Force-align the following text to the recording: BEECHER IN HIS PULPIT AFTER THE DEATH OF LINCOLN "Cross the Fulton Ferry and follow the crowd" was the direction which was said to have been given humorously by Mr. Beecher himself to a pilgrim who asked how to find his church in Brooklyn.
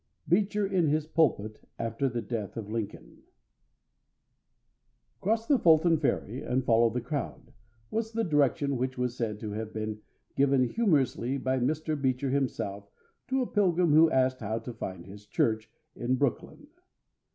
BEECHER 0.27 0.65
IN 0.65 0.87
HIS 0.87 1.05
PULPIT 1.05 1.63
AFTER 1.77 2.09
THE 2.09 2.23
DEATH 2.23 2.57
OF 2.57 2.71
LINCOLN 2.71 3.21
"Cross 5.19 5.45
the 5.45 5.59
Fulton 5.59 5.99
Ferry 5.99 6.41
and 6.41 6.65
follow 6.65 6.89
the 6.89 6.99
crowd" 7.01 7.53
was 7.91 8.11
the 8.11 8.23
direction 8.23 8.77
which 8.77 8.97
was 8.97 9.15
said 9.15 9.39
to 9.39 9.51
have 9.51 9.71
been 9.71 10.01
given 10.35 10.63
humorously 10.63 11.37
by 11.37 11.59
Mr. 11.59 11.95
Beecher 12.01 12.31
himself 12.31 12.89
to 13.27 13.43
a 13.43 13.45
pilgrim 13.45 13.93
who 13.93 14.09
asked 14.09 14.39
how 14.39 14.57
to 14.57 14.73
find 14.73 15.05
his 15.05 15.27
church 15.27 15.69
in 15.95 16.15
Brooklyn. 16.15 16.65